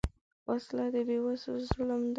وسله 0.47 0.85
د 0.93 0.95
بېوسو 1.07 1.51
ظلم 1.69 2.01
ده 2.07 2.09